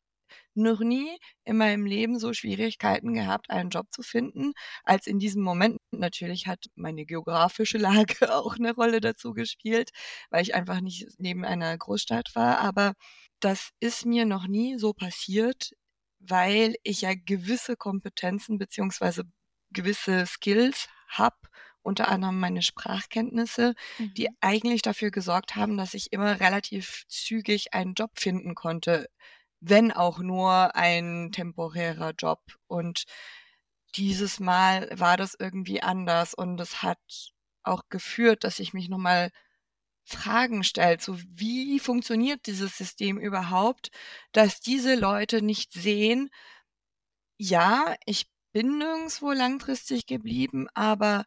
[0.59, 4.53] noch nie in meinem Leben so Schwierigkeiten gehabt, einen Job zu finden,
[4.85, 5.79] als in diesem Moment.
[5.93, 7.79] Natürlich hat meine geografische
[8.19, 9.91] Lage auch eine Rolle dazu gespielt,
[10.31, 12.59] weil ich einfach nicht neben einer Großstadt war.
[12.59, 12.95] Aber
[13.41, 15.73] das ist mir noch nie so passiert,
[16.19, 19.25] weil ich ja gewisse Kompetenzen beziehungsweise
[19.71, 21.37] gewisse Skills habe,
[21.83, 23.75] unter anderem meine Sprachkenntnisse,
[24.17, 24.37] die Mhm.
[24.41, 29.09] eigentlich dafür gesorgt haben, dass ich immer relativ zügig einen Job finden konnte,
[29.61, 32.41] wenn auch nur ein temporärer Job.
[32.67, 33.05] Und
[33.97, 36.99] dieses Mal war das irgendwie anders und es hat
[37.63, 39.31] auch geführt, dass ich mich nochmal
[40.05, 43.91] Fragen stelle, so wie funktioniert dieses System überhaupt,
[44.33, 46.31] dass diese Leute nicht sehen,
[47.39, 51.25] ja, ich bin nirgendwo langfristig geblieben, aber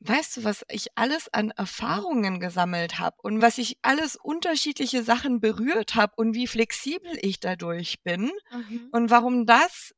[0.00, 5.40] weißt du, was ich alles an Erfahrungen gesammelt habe und was ich alles unterschiedliche Sachen
[5.40, 8.88] berührt habe und wie flexibel ich dadurch bin Mhm.
[8.92, 9.92] und warum das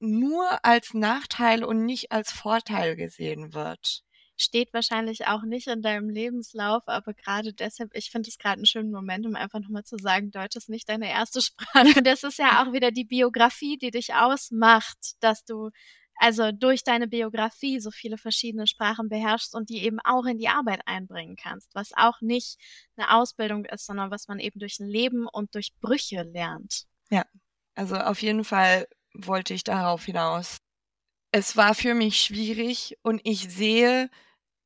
[0.00, 4.02] nur als Nachteil und nicht als Vorteil gesehen wird.
[4.36, 8.66] Steht wahrscheinlich auch nicht in deinem Lebenslauf, aber gerade deshalb, ich finde es gerade einen
[8.66, 11.40] schönen Moment, um einfach nochmal zu sagen, Deutsch ist nicht deine erste
[11.94, 12.02] Sprache.
[12.02, 15.70] Das ist ja auch wieder die Biografie, die dich ausmacht, dass du
[16.16, 20.48] also durch deine Biografie so viele verschiedene Sprachen beherrschst und die eben auch in die
[20.48, 22.58] Arbeit einbringen kannst, was auch nicht
[22.96, 26.86] eine Ausbildung ist, sondern was man eben durch ein Leben und durch Brüche lernt.
[27.10, 27.24] Ja,
[27.74, 30.58] also auf jeden Fall wollte ich darauf hinaus.
[31.32, 34.10] Es war für mich schwierig und ich sehe,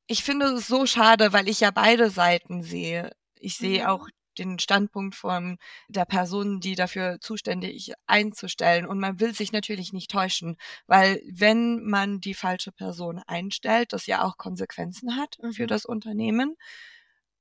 [0.07, 3.11] ich finde es so schade, weil ich ja beide Seiten sehe.
[3.39, 3.87] Ich sehe Mhm.
[3.89, 4.07] auch
[4.39, 5.57] den Standpunkt von
[5.89, 8.85] der Person, die dafür zuständig einzustellen.
[8.85, 14.07] Und man will sich natürlich nicht täuschen, weil wenn man die falsche Person einstellt, das
[14.07, 15.67] ja auch Konsequenzen hat für Mhm.
[15.67, 16.55] das Unternehmen.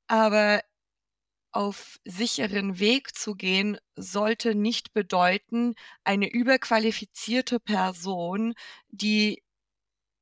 [0.08, 0.62] Aber
[1.52, 8.54] auf sicheren Weg zu gehen, sollte nicht bedeuten, eine überqualifizierte Person,
[8.90, 9.42] die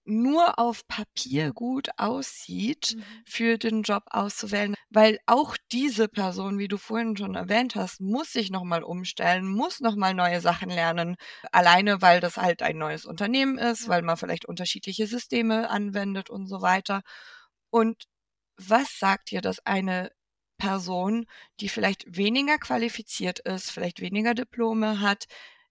[0.07, 3.23] nur auf Papier gut aussieht, Mhm.
[3.27, 8.33] für den Job auszuwählen, weil auch diese Person, wie du vorhin schon erwähnt hast, muss
[8.33, 11.17] sich noch mal umstellen, muss noch mal neue Sachen lernen,
[11.53, 16.47] alleine weil das halt ein neues Unternehmen ist, weil man vielleicht unterschiedliche Systeme anwendet und
[16.47, 17.03] so weiter.
[17.71, 18.05] Und
[18.57, 20.11] was sagt dir, dass eine
[20.59, 21.27] Person,
[21.61, 25.27] die vielleicht weniger qualifiziert ist, vielleicht weniger Diplome hat,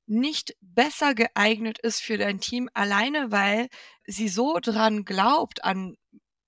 [0.08, 3.68] nicht besser geeignet ist für dein Team, alleine weil
[4.06, 5.96] sie so dran glaubt an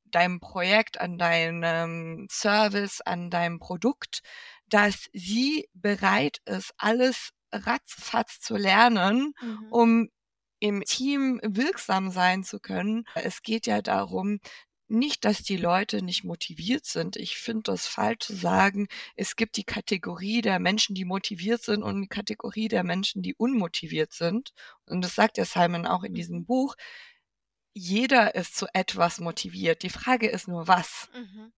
[0.06, 4.22] deinem Projekt, an deinem Service, an deinem Produkt,
[4.70, 9.68] dass sie bereit ist, alles ratzfatz zu lernen, Mhm.
[9.72, 10.10] um
[10.60, 13.04] im Team wirksam sein zu können.
[13.22, 14.40] Es geht ja darum,
[14.90, 17.16] nicht, dass die Leute nicht motiviert sind.
[17.18, 21.84] Ich finde das falsch zu sagen, es gibt die Kategorie der Menschen, die motiviert sind
[21.84, 24.54] und die Kategorie der Menschen, die unmotiviert sind.
[24.86, 26.46] Und das sagt ja Simon auch in diesem.
[26.46, 26.76] Buch.
[27.74, 29.84] Jeder ist zu etwas motiviert.
[29.84, 31.10] Die Frage ist nur, was?
[31.14, 31.52] Mhm.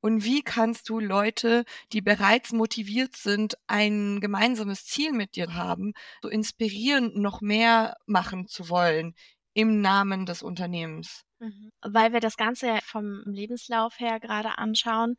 [0.00, 5.94] Und wie kannst du Leute, die bereits motiviert sind, ein gemeinsames Ziel mit dir haben,
[6.20, 9.14] so inspirieren, noch mehr machen zu wollen
[9.54, 11.24] im Namen des Unternehmens?
[11.40, 11.72] Mhm.
[11.82, 15.16] Weil wir das Ganze vom Lebenslauf her gerade anschauen,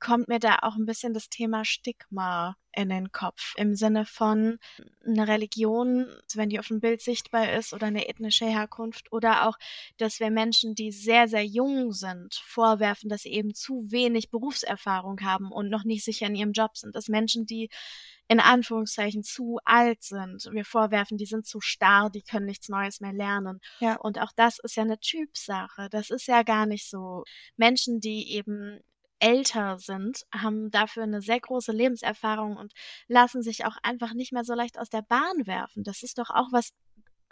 [0.00, 3.54] kommt mir da auch ein bisschen das Thema Stigma in den Kopf.
[3.56, 4.58] Im Sinne von
[5.04, 9.58] eine Religion, wenn die auf dem Bild sichtbar ist oder eine ethnische Herkunft oder auch,
[9.96, 15.20] dass wir Menschen, die sehr, sehr jung sind, vorwerfen, dass sie eben zu wenig Berufserfahrung
[15.22, 16.94] haben und noch nicht sicher in ihrem Job sind.
[16.94, 17.68] Dass Menschen, die
[18.28, 23.00] in Anführungszeichen zu alt sind, wir vorwerfen, die sind zu starr, die können nichts Neues
[23.00, 23.58] mehr lernen.
[23.80, 23.96] Ja.
[23.96, 25.88] Und auch das ist ja eine Typsache.
[25.90, 27.24] Das ist ja gar nicht so.
[27.56, 28.80] Menschen, die eben
[29.20, 32.72] älter sind, haben dafür eine sehr große Lebenserfahrung und
[33.08, 35.82] lassen sich auch einfach nicht mehr so leicht aus der Bahn werfen.
[35.84, 36.70] Das ist doch auch was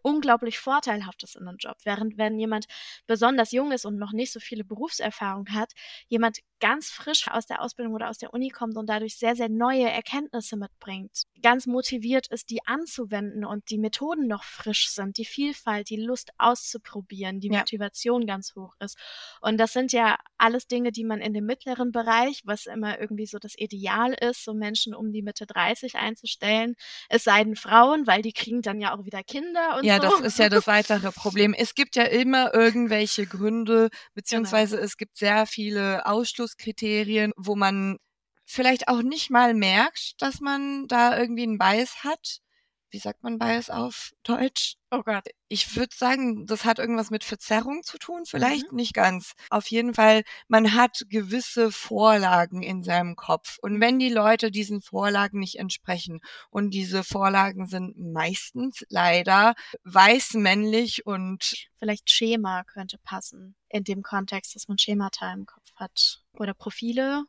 [0.06, 1.76] unglaublich Vorteilhaftes in einem Job.
[1.84, 2.66] Während wenn jemand
[3.06, 5.72] besonders jung ist und noch nicht so viele Berufserfahrung hat,
[6.08, 9.48] jemand ganz frisch aus der Ausbildung oder aus der Uni kommt und dadurch sehr, sehr
[9.48, 15.24] neue Erkenntnisse mitbringt, ganz motiviert ist, die anzuwenden und die Methoden noch frisch sind, die
[15.26, 17.66] Vielfalt, die Lust auszuprobieren, die Ja.
[17.66, 18.96] Motivation ganz hoch ist.
[19.40, 23.26] Und das sind ja alles Dinge, die man in dem mittleren Bereich, was immer irgendwie
[23.26, 26.74] so das Ideal ist, so Menschen um die Mitte 30 einzustellen,
[27.08, 30.08] es sei denn Frauen, weil die kriegen dann ja auch wieder Kinder und Ja, so.
[30.08, 31.54] das ist ja das weitere Problem.
[31.54, 37.98] Es gibt ja immer irgendwelche Gründe, beziehungsweise es gibt sehr viele Ausschlusskriterien, wo man
[38.44, 42.40] vielleicht auch nicht mal merkt, dass man da irgendwie einen Bias hat.
[42.90, 44.76] Wie sagt man Bias auf Deutsch?
[44.90, 45.24] Oh Gott.
[45.48, 49.32] Ich würde sagen, das hat irgendwas mit Verzerrung zu tun, vielleicht nicht ganz.
[49.50, 53.58] Auf jeden Fall, man hat gewisse Vorlagen in seinem Kopf.
[53.60, 56.20] Und wenn die Leute diesen Vorlagen nicht entsprechen,
[56.50, 64.02] und diese Vorlagen sind meistens leider weiß, männlich und Vielleicht Schema könnte passen in dem
[64.02, 66.22] Kontext, dass man Schemata im Kopf hat.
[66.32, 67.24] Oder Profile.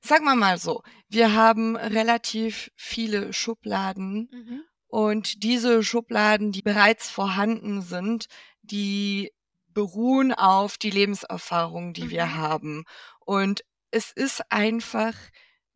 [0.00, 4.62] Sagen wir mal so, wir haben relativ viele Schubladen Mhm.
[4.88, 8.26] Und diese Schubladen, die bereits vorhanden sind,
[8.62, 9.32] die
[9.68, 12.36] beruhen auf die Lebenserfahrung, die wir Mhm.
[12.36, 12.84] haben.
[13.20, 15.14] Und es ist einfach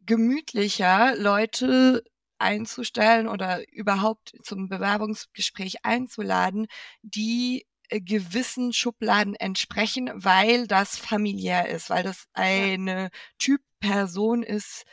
[0.06, 2.02] gemütlicher, Leute
[2.38, 6.66] einzustellen oder überhaupt zum Bewerbungsgespräch einzuladen,
[7.02, 14.84] die gewissen Schubladen entsprechen, weil das familiär ist, weil das eine Typperson ist,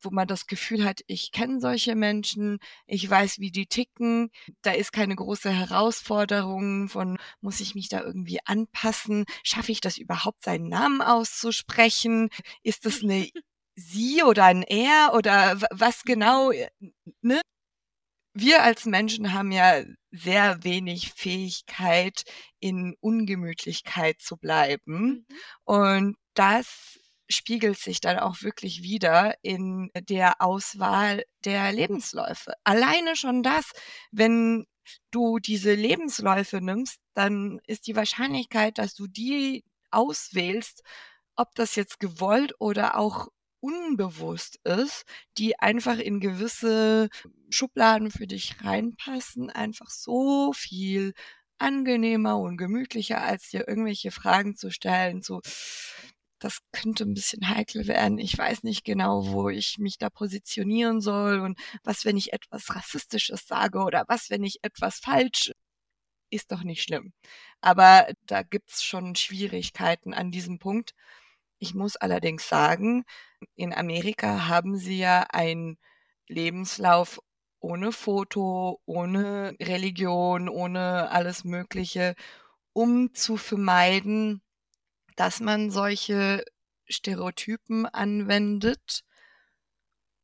[0.00, 4.30] wo man das Gefühl hat, ich kenne solche Menschen, ich weiß, wie die ticken,
[4.62, 9.98] da ist keine große Herausforderung von, muss ich mich da irgendwie anpassen, schaffe ich das
[9.98, 12.28] überhaupt, seinen Namen auszusprechen,
[12.62, 13.28] ist das eine
[13.76, 16.68] Sie oder ein Er oder wa- was genau, äh,
[17.22, 17.40] ne?
[18.34, 19.82] Wir als Menschen haben ja
[20.18, 22.24] sehr wenig Fähigkeit,
[22.60, 25.26] in Ungemütlichkeit zu bleiben.
[25.26, 25.26] Mhm.
[25.64, 32.54] Und das spiegelt sich dann auch wirklich wieder in der Auswahl der Lebensläufe.
[32.64, 33.72] Alleine schon das,
[34.10, 34.66] wenn
[35.10, 40.82] du diese Lebensläufe nimmst, dann ist die Wahrscheinlichkeit, dass du die auswählst,
[41.36, 43.28] ob das jetzt gewollt oder auch
[43.60, 45.04] unbewusst ist,
[45.38, 47.08] die einfach in gewisse
[47.50, 51.14] Schubladen für dich reinpassen, einfach so viel
[51.58, 55.40] angenehmer und gemütlicher, als dir irgendwelche Fragen zu stellen, so
[56.40, 58.18] das könnte ein bisschen heikel werden.
[58.18, 62.74] Ich weiß nicht genau, wo ich mich da positionieren soll und was, wenn ich etwas
[62.74, 65.52] Rassistisches sage oder was, wenn ich etwas falsch
[66.30, 67.12] ist doch nicht schlimm.
[67.60, 70.94] Aber da gibt's schon Schwierigkeiten an diesem Punkt.
[71.58, 73.04] Ich muss allerdings sagen,
[73.54, 75.78] in Amerika haben sie ja einen
[76.28, 77.20] Lebenslauf
[77.60, 82.14] ohne Foto, ohne Religion, ohne alles Mögliche,
[82.72, 84.42] um zu vermeiden,
[85.16, 86.44] dass man solche
[86.88, 89.02] Stereotypen anwendet.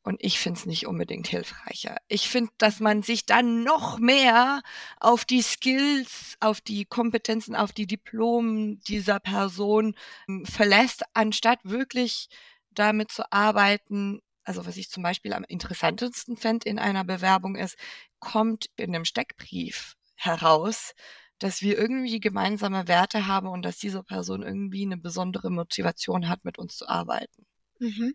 [0.07, 1.97] Und ich finde es nicht unbedingt hilfreicher.
[2.09, 4.63] Ich finde, dass man sich dann noch mehr
[5.01, 9.95] auf die Skills, auf die Kompetenzen, auf die Diplomen dieser Person
[10.29, 12.29] ähm, verlässt, anstatt wirklich
[12.75, 14.21] damit zu arbeiten.
[14.45, 17.77] Also was ich zum Beispiel am interessantesten fände in einer Bewerbung ist,
[18.19, 20.95] kommt in einem Steckbrief heraus,
[21.39, 26.45] dass wir irgendwie gemeinsame Werte haben und dass diese Person irgendwie eine besondere Motivation hat,
[26.45, 27.47] mit uns zu arbeiten.
[27.79, 28.15] Mhm.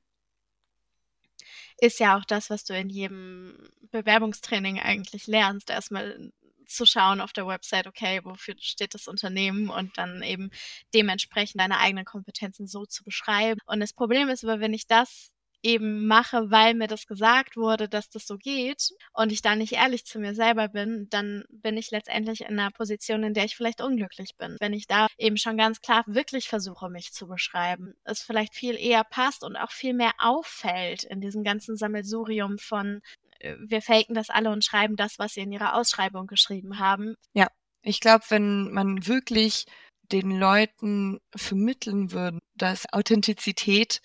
[1.82, 6.32] Ist ja auch das, was du in jedem Bewerbungstraining eigentlich lernst, erstmal
[6.70, 10.50] zu schauen auf der Website, okay, wofür steht das Unternehmen und dann eben
[10.94, 13.60] dementsprechend deine eigenen Kompetenzen so zu beschreiben.
[13.66, 17.90] Und das Problem ist aber, wenn ich das eben mache, weil mir das gesagt wurde,
[17.90, 21.78] dass das so geht und ich da nicht ehrlich zu mir selber bin, dann bin
[21.78, 24.56] ich letztendlich in einer Position, in der ich vielleicht unglücklich bin.
[24.60, 28.76] Wenn ich da eben schon ganz klar wirklich versuche, mich zu beschreiben, es vielleicht viel
[28.76, 33.02] eher passt und auch viel mehr auffällt in diesem ganzen Sammelsurium von
[33.39, 37.15] wir faken das alle und schreiben das, was sie in ihrer Ausschreibung geschrieben haben.
[37.34, 37.47] Ja,
[37.82, 39.65] ich glaube, wenn man wirklich
[40.12, 44.02] den Leuten vermitteln würde, dass Authentizität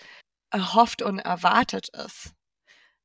[0.50, 2.32] erhofft und erwartet ist,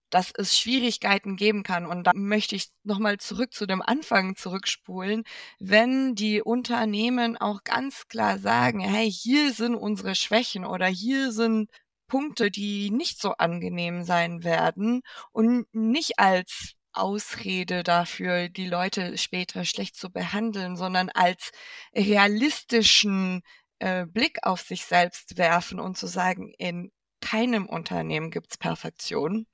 [0.09, 1.85] dass es Schwierigkeiten geben kann.
[1.85, 5.23] Und da möchte ich nochmal zurück zu dem Anfang zurückspulen,
[5.59, 11.69] wenn die Unternehmen auch ganz klar sagen, hey, hier sind unsere Schwächen oder hier sind
[12.09, 19.63] Punkte, die nicht so angenehm sein werden und nicht als Ausrede dafür, die Leute später
[19.63, 21.51] schlecht zu behandeln, sondern als
[21.95, 23.41] realistischen
[23.79, 26.91] äh, Blick auf sich selbst werfen und zu sagen, in
[27.21, 29.45] keinem Unternehmen gibt's Perfektion.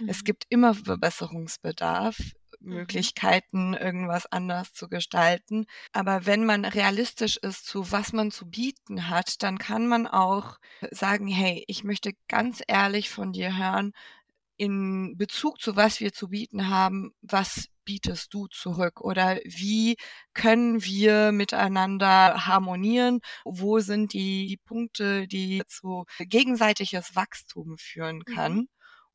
[0.00, 0.08] Mhm.
[0.08, 2.16] Es gibt immer Verbesserungsbedarf.
[2.64, 5.66] Möglichkeiten, irgendwas anders zu gestalten.
[5.92, 10.58] Aber wenn man realistisch ist zu was man zu bieten hat, dann kann man auch
[10.90, 13.92] sagen, hey, ich möchte ganz ehrlich von dir hören,
[14.56, 19.96] in Bezug zu was wir zu bieten haben, was bietest du zurück oder wie
[20.34, 23.20] können wir miteinander harmonieren?
[23.44, 28.34] Wo sind die, die Punkte, die zu gegenseitiges Wachstum führen mhm.
[28.34, 28.54] kann?
[28.54, 28.68] Mhm.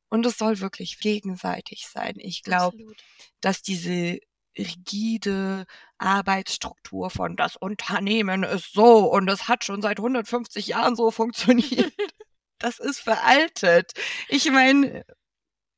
[0.10, 2.16] Und es soll wirklich gegenseitig sein.
[2.18, 2.78] Ich glaube,
[3.42, 4.20] dass diese
[4.58, 5.66] rigide
[5.98, 11.94] Arbeitsstruktur von das Unternehmen ist so und es hat schon seit 150 Jahren so funktioniert.
[12.60, 13.94] das ist veraltet.
[14.30, 15.06] Ich meine,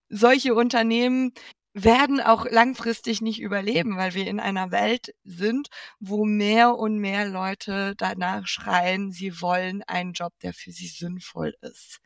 [0.09, 1.33] solche Unternehmen
[1.73, 7.27] werden auch langfristig nicht überleben, weil wir in einer Welt sind, wo mehr und mehr
[7.27, 11.99] Leute danach schreien, sie wollen einen Job, der für sie sinnvoll ist.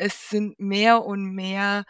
[0.00, 1.84] Es sind mehr und mehr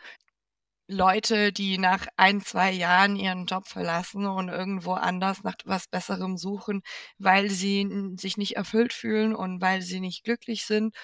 [0.88, 6.36] Leute, die nach ein, zwei Jahren ihren Job verlassen und irgendwo anders nach was Besserem
[6.36, 6.82] suchen,
[7.18, 10.94] weil sie sich nicht erfüllt fühlen und weil sie nicht glücklich sind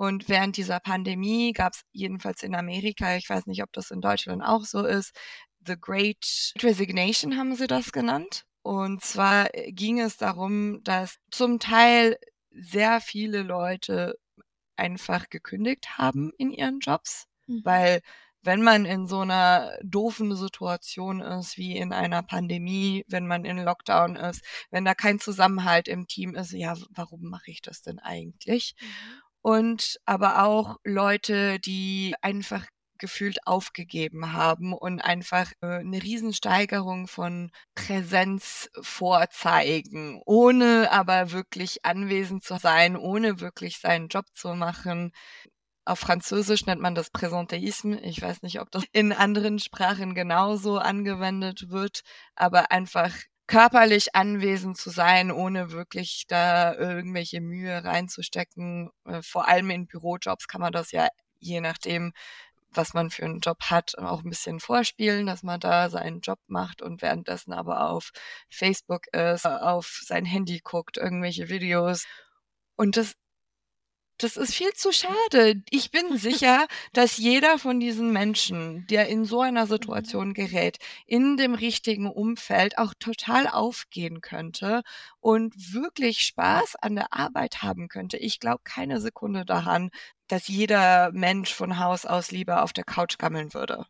[0.00, 4.00] und während dieser Pandemie gab es jedenfalls in Amerika, ich weiß nicht, ob das in
[4.00, 5.14] Deutschland auch so ist,
[5.66, 8.46] The Great Resignation haben sie das genannt.
[8.62, 12.16] Und zwar äh, ging es darum, dass zum Teil
[12.50, 14.18] sehr viele Leute
[14.80, 17.60] einfach gekündigt haben in ihren Jobs, mhm.
[17.64, 18.00] weil
[18.42, 23.58] wenn man in so einer doofen Situation ist, wie in einer Pandemie, wenn man in
[23.58, 27.98] Lockdown ist, wenn da kein Zusammenhalt im Team ist, ja, warum mache ich das denn
[27.98, 28.74] eigentlich?
[28.80, 32.66] Mhm und aber auch Leute, die einfach
[33.00, 42.44] gefühlt aufgegeben haben und einfach äh, eine Riesensteigerung von Präsenz vorzeigen, ohne aber wirklich anwesend
[42.44, 45.12] zu sein, ohne wirklich seinen Job zu machen.
[45.84, 48.00] Auf Französisch nennt man das Präsentéisme.
[48.02, 52.02] Ich weiß nicht, ob das in anderen Sprachen genauso angewendet wird,
[52.36, 53.12] aber einfach
[53.48, 58.90] körperlich anwesend zu sein, ohne wirklich da irgendwelche Mühe reinzustecken.
[59.06, 61.08] Äh, vor allem in Bürojobs kann man das ja
[61.40, 62.12] je nachdem,
[62.72, 66.38] was man für einen Job hat, auch ein bisschen vorspielen, dass man da seinen Job
[66.46, 68.10] macht und währenddessen aber auf
[68.48, 72.04] Facebook ist, auf sein Handy guckt, irgendwelche Videos.
[72.76, 73.14] Und das
[74.22, 75.62] das ist viel zu schade.
[75.70, 79.70] Ich bin sicher, dass jeder von diesen Menschen, der in so einer mhm.
[79.70, 84.82] Situation gerät, in dem richtigen Umfeld auch total aufgehen könnte
[85.20, 88.18] und wirklich Spaß an der Arbeit haben könnte.
[88.18, 89.90] Ich glaube keine Sekunde daran,
[90.32, 93.86] dass jeder Mensch von Haus aus lieber auf der Couch gammeln würde.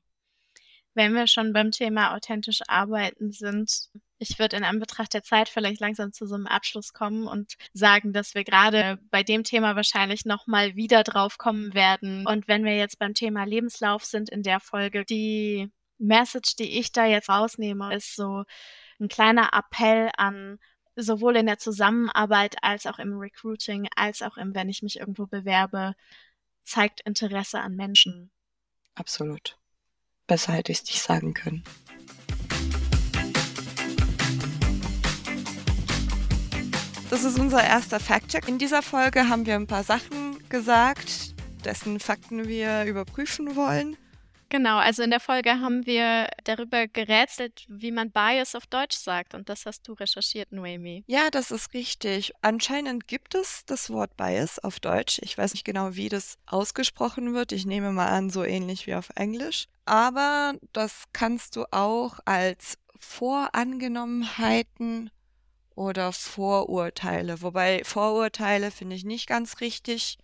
[0.94, 5.80] Wenn wir schon beim Thema authentisch arbeiten sind, ich würde in Anbetracht der Zeit vielleicht
[5.80, 10.24] langsam zu so einem Abschluss kommen und sagen, dass wir gerade bei dem Thema wahrscheinlich
[10.24, 12.26] nochmal wieder drauf kommen werden.
[12.26, 16.92] Und wenn wir jetzt beim Thema Lebenslauf sind in der Folge, die Message, die ich
[16.92, 18.44] da jetzt rausnehme, ist so
[18.98, 20.58] ein kleiner Appell an
[20.96, 25.26] sowohl in der Zusammenarbeit als auch im Recruiting, als auch im, wenn ich mich irgendwo
[25.26, 25.94] bewerbe,
[26.70, 28.30] zeigt Interesse an Menschen.
[28.94, 29.58] Absolut.
[30.26, 31.64] Besser hätte ich es nicht sagen können.
[37.10, 38.46] Das ist unser erster Fact-Check.
[38.46, 43.96] In dieser Folge haben wir ein paar Sachen gesagt, dessen Fakten wir überprüfen wollen.
[44.50, 49.34] Genau, also in der Folge haben wir darüber gerätselt, wie man Bias auf Deutsch sagt.
[49.34, 51.04] Und das hast du recherchiert, Noemi.
[51.06, 52.32] Ja, das ist richtig.
[52.42, 55.20] Anscheinend gibt es das Wort Bias auf Deutsch.
[55.22, 57.52] Ich weiß nicht genau, wie das ausgesprochen wird.
[57.52, 59.68] Ich nehme mal an, so ähnlich wie auf Englisch.
[59.84, 65.12] Aber das kannst du auch als Vorangenommenheiten
[65.76, 67.40] oder Vorurteile.
[67.40, 70.18] Wobei Vorurteile finde ich nicht ganz richtig.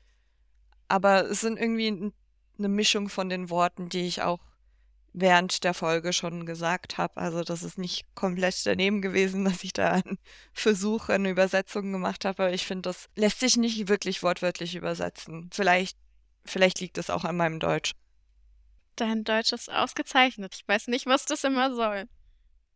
[0.89, 2.11] Aber es sind irgendwie
[2.59, 4.41] eine Mischung von den Worten, die ich auch
[5.13, 7.17] während der Folge schon gesagt habe.
[7.17, 10.19] Also das ist nicht komplett daneben gewesen, dass ich da einen
[10.53, 12.45] Versuch, eine Übersetzung gemacht habe.
[12.45, 15.51] Aber ich finde, das lässt sich nicht wirklich wortwörtlich übersetzen.
[15.53, 15.97] Vielleicht,
[16.45, 17.93] vielleicht liegt es auch an meinem Deutsch.
[18.97, 20.55] Dein Deutsch ist ausgezeichnet.
[20.55, 22.05] Ich weiß nicht, was das immer soll.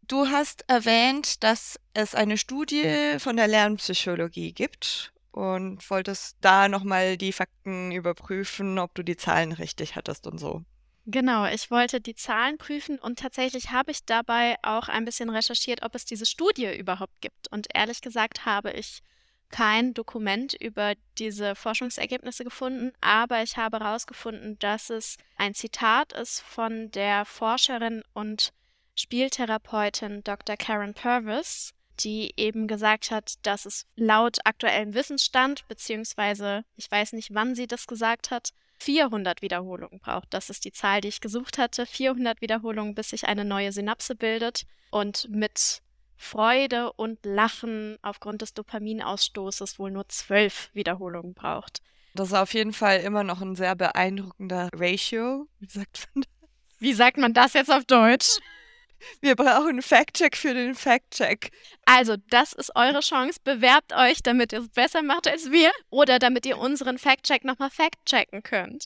[0.02, 7.16] Du hast erwähnt, dass es eine Studie von der Lernpsychologie gibt und wolltest da nochmal
[7.16, 10.64] die Fakten überprüfen, ob du die Zahlen richtig hattest und so.
[11.06, 15.82] Genau, ich wollte die Zahlen prüfen und tatsächlich habe ich dabei auch ein bisschen recherchiert,
[15.82, 17.50] ob es diese Studie überhaupt gibt.
[17.50, 19.02] Und ehrlich gesagt habe ich
[19.50, 26.40] kein Dokument über diese Forschungsergebnisse gefunden, aber ich habe herausgefunden, dass es ein Zitat ist
[26.42, 28.52] von der Forscherin und
[28.94, 30.56] Spieltherapeutin Dr.
[30.56, 31.72] Karen Purvis,
[32.04, 37.66] die eben gesagt hat, dass es laut aktuellem Wissensstand, beziehungsweise ich weiß nicht, wann sie
[37.66, 40.32] das gesagt hat, 400 Wiederholungen braucht.
[40.32, 41.84] Das ist die Zahl, die ich gesucht hatte.
[41.86, 45.82] 400 Wiederholungen, bis sich eine neue Synapse bildet und mit
[46.16, 51.82] Freude und Lachen aufgrund des Dopaminausstoßes wohl nur zwölf Wiederholungen braucht.
[52.14, 55.46] Das ist auf jeden Fall immer noch ein sehr beeindruckender Ratio.
[55.60, 56.50] Wie sagt man das?
[56.78, 58.38] Wie sagt man das jetzt auf Deutsch?
[59.20, 61.50] Wir brauchen einen Fact-Check für den Fact-Check.
[61.84, 63.40] Also, das ist eure Chance.
[63.42, 67.70] Bewerbt euch, damit ihr es besser macht als wir oder damit ihr unseren Fact-Check nochmal
[67.70, 68.84] fact-checken könnt.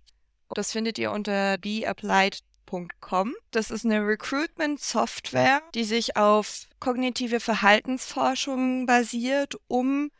[0.55, 3.35] Das findet ihr unter beapplied.com.
[3.51, 10.11] Das ist eine Recruitment-Software, die sich auf kognitive Verhaltensforschung basiert, um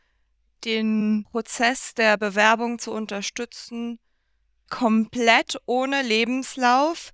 [0.65, 3.97] den Prozess der Bewerbung zu unterstützen,
[4.69, 7.11] komplett ohne Lebenslauf.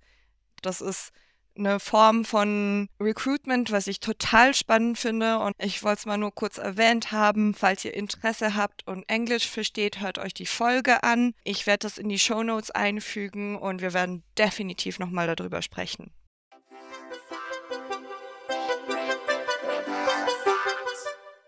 [0.62, 1.14] Das ist
[1.58, 5.40] eine Form von Recruitment, was ich total spannend finde.
[5.40, 7.54] Und ich wollte es mal nur kurz erwähnt haben.
[7.54, 11.34] Falls ihr Interesse habt und Englisch versteht, hört euch die Folge an.
[11.44, 16.12] Ich werde das in die Show Notes einfügen und wir werden definitiv nochmal darüber sprechen.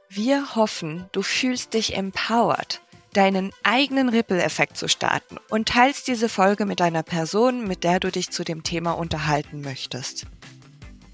[0.09, 2.81] Wir hoffen, du fühlst dich empowered
[3.13, 8.11] deinen eigenen Ripple-Effekt zu starten und teilst diese Folge mit einer Person, mit der du
[8.11, 10.25] dich zu dem Thema unterhalten möchtest.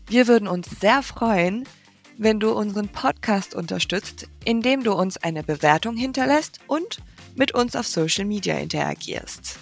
[0.07, 1.65] Wir würden uns sehr freuen,
[2.17, 6.99] wenn du unseren Podcast unterstützt, indem du uns eine Bewertung hinterlässt und
[7.35, 9.57] mit uns auf Social Media interagierst.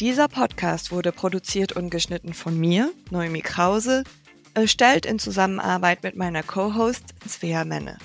[0.00, 4.04] Dieser Podcast wurde produziert und geschnitten von mir, Noemi Krause,
[4.54, 7.98] erstellt in Zusammenarbeit mit meiner Co-Host Svea Menne.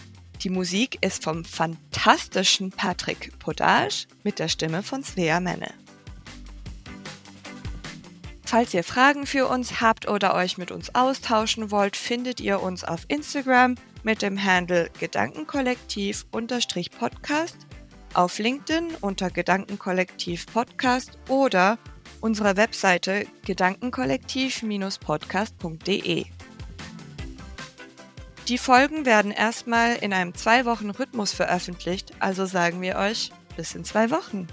[0.43, 5.73] Die Musik ist vom fantastischen Patrick Podage mit der Stimme von Svea Menne.
[8.45, 12.85] Falls ihr Fragen für uns habt oder euch mit uns austauschen wollt, findet ihr uns
[12.85, 17.57] auf Instagram mit dem Handle Gedankenkollektiv-Podcast,
[18.13, 21.77] auf LinkedIn unter Gedankenkollektiv Podcast oder
[22.21, 26.36] unserer Webseite gedankenkollektiv-podcast.de.
[28.47, 33.75] Die Folgen werden erstmal in einem zwei Wochen Rhythmus veröffentlicht, also sagen wir euch bis
[33.75, 34.47] in zwei Wochen.